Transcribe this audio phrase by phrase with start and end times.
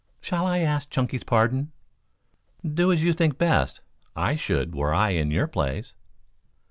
[0.19, 1.73] Shall I ask Chunky's pardon?"
[2.65, 3.81] "Do as you think best.
[4.15, 5.93] I should, were I in your place."